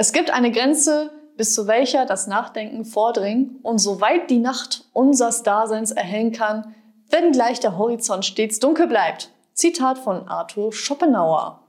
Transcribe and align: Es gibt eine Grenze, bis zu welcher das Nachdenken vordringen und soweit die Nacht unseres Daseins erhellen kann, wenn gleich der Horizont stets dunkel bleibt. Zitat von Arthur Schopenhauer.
Es 0.00 0.12
gibt 0.12 0.30
eine 0.30 0.52
Grenze, 0.52 1.10
bis 1.36 1.56
zu 1.56 1.66
welcher 1.66 2.06
das 2.06 2.28
Nachdenken 2.28 2.84
vordringen 2.84 3.58
und 3.64 3.80
soweit 3.80 4.30
die 4.30 4.38
Nacht 4.38 4.84
unseres 4.92 5.42
Daseins 5.42 5.90
erhellen 5.90 6.30
kann, 6.30 6.72
wenn 7.10 7.32
gleich 7.32 7.58
der 7.58 7.76
Horizont 7.76 8.24
stets 8.24 8.60
dunkel 8.60 8.86
bleibt. 8.86 9.30
Zitat 9.54 9.98
von 9.98 10.28
Arthur 10.28 10.72
Schopenhauer. 10.72 11.64